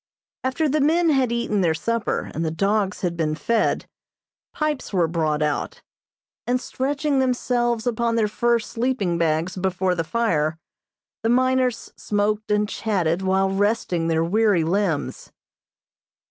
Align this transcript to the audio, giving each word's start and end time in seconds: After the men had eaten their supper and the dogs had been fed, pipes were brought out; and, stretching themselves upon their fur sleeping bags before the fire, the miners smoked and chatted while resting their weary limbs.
After 0.43 0.67
the 0.67 0.81
men 0.81 1.11
had 1.11 1.31
eaten 1.31 1.61
their 1.61 1.75
supper 1.75 2.31
and 2.33 2.43
the 2.43 2.49
dogs 2.49 3.01
had 3.01 3.15
been 3.15 3.35
fed, 3.35 3.85
pipes 4.51 4.91
were 4.91 5.07
brought 5.07 5.43
out; 5.43 5.83
and, 6.47 6.59
stretching 6.59 7.19
themselves 7.19 7.85
upon 7.85 8.15
their 8.15 8.27
fur 8.27 8.57
sleeping 8.57 9.19
bags 9.19 9.55
before 9.57 9.93
the 9.93 10.03
fire, 10.03 10.57
the 11.21 11.29
miners 11.29 11.93
smoked 11.97 12.49
and 12.49 12.67
chatted 12.67 13.21
while 13.21 13.51
resting 13.51 14.07
their 14.07 14.23
weary 14.23 14.63
limbs. 14.63 15.31